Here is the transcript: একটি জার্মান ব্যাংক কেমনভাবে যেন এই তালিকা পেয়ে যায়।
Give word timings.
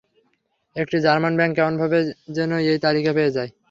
একটি 0.75 0.97
জার্মান 1.05 1.33
ব্যাংক 1.35 1.53
কেমনভাবে 1.57 1.99
যেন 2.35 2.51
এই 2.65 2.77
তালিকা 2.85 3.11
পেয়ে 3.17 3.35
যায়। 3.37 3.51